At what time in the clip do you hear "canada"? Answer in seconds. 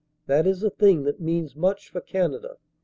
2.01-2.57